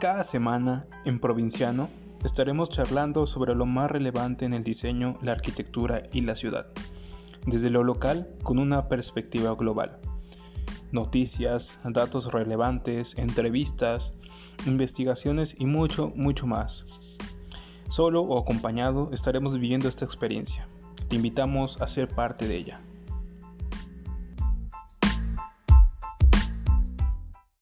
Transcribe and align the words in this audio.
Cada 0.00 0.22
semana, 0.24 0.86
en 1.04 1.18
Provinciano, 1.18 1.88
estaremos 2.24 2.70
charlando 2.70 3.26
sobre 3.26 3.54
lo 3.54 3.66
más 3.66 3.90
relevante 3.90 4.44
en 4.44 4.54
el 4.54 4.62
diseño, 4.62 5.14
la 5.22 5.32
arquitectura 5.32 6.04
y 6.12 6.20
la 6.20 6.36
ciudad, 6.36 6.66
desde 7.46 7.70
lo 7.70 7.82
local 7.82 8.28
con 8.42 8.58
una 8.58 8.88
perspectiva 8.88 9.54
global. 9.54 9.98
Noticias, 10.92 11.76
datos 11.84 12.32
relevantes, 12.32 13.18
entrevistas, 13.18 14.14
investigaciones 14.66 15.56
y 15.58 15.66
mucho, 15.66 16.12
mucho 16.14 16.46
más. 16.46 16.86
Solo 17.88 18.22
o 18.22 18.38
acompañado 18.38 19.10
estaremos 19.12 19.54
viviendo 19.54 19.88
esta 19.88 20.04
experiencia. 20.04 20.68
Te 21.08 21.16
invitamos 21.16 21.80
a 21.80 21.88
ser 21.88 22.08
parte 22.08 22.46
de 22.46 22.56
ella. 22.56 22.80